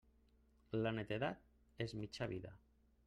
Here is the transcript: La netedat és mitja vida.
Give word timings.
La 0.87 0.93
netedat 0.99 1.45
és 1.87 1.95
mitja 2.01 2.29
vida. 2.33 2.59